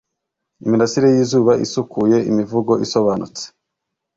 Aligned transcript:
Imirasire 0.65 1.07
yizuba 1.15 1.53
isukuye 1.65 2.17
imivugo 2.29 2.73
isobanutse 2.85 3.43